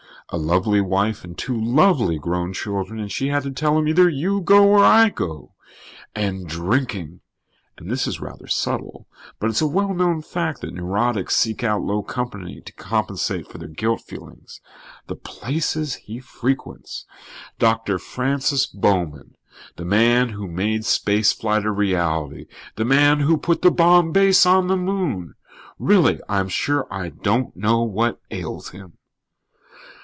A 0.33 0.37
lovely 0.37 0.79
wife 0.79 1.25
and 1.25 1.37
two 1.37 1.59
lovely 1.61 2.17
grown 2.17 2.53
children 2.53 3.01
and 3.01 3.11
she 3.11 3.27
had 3.27 3.43
to 3.43 3.51
tell 3.51 3.77
him 3.77 3.85
'either 3.85 4.07
you 4.07 4.39
go 4.39 4.65
or 4.65 4.79
I 4.79 5.09
go.' 5.09 5.51
And 6.15 6.47
drinking! 6.47 7.19
And 7.77 7.91
this 7.91 8.07
is 8.07 8.21
rather 8.21 8.47
subtle, 8.47 9.09
but 9.41 9.49
it's 9.49 9.59
a 9.59 9.67
well 9.67 9.93
known 9.93 10.21
fact 10.21 10.61
that 10.61 10.73
neurotics 10.73 11.35
seek 11.35 11.65
out 11.65 11.81
low 11.81 12.01
company 12.01 12.61
to 12.61 12.71
compensate 12.71 13.49
for 13.49 13.57
their 13.57 13.67
guilt 13.67 14.03
feelings. 14.03 14.61
The 15.07 15.17
places 15.17 15.95
he 15.95 16.21
frequents. 16.21 17.05
Doctor 17.59 17.99
Francis 17.99 18.65
Bowman, 18.67 19.35
the 19.75 19.83
man 19.83 20.29
who 20.29 20.47
made 20.47 20.85
space 20.85 21.33
flight 21.33 21.65
a 21.65 21.71
reality. 21.71 22.45
The 22.77 22.85
man 22.85 23.19
who 23.19 23.35
put 23.37 23.63
the 23.63 23.69
Bomb 23.71 24.13
Base 24.13 24.45
on 24.45 24.67
the 24.69 24.77
Moon! 24.77 25.33
Really, 25.77 26.21
I'm 26.29 26.47
sure 26.47 26.87
I 26.89 27.09
don't 27.09 27.53
know 27.57 27.83
what 27.83 28.21
ails 28.31 28.69
him." 28.69 28.93